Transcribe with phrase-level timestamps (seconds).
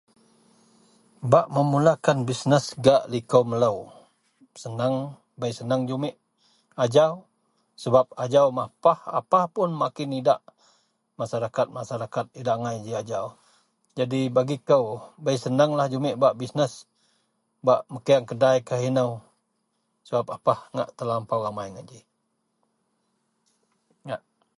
[1.31, 3.71] Bak memulakan bisnes gak likou melo
[4.77, 4.95] neng
[5.39, 6.15] bei senang jumek
[7.83, 8.47] sebab ajau
[9.19, 12.91] apah pun makin idak jegam masyarakat masyarakat idak angai ji
[13.99, 14.85] jadi bagi kou
[15.25, 16.73] bei senanglah jumek bak bisnes
[17.93, 19.11] meking kedai kah inou
[20.07, 22.01] sebab apah ngak terlampau idak.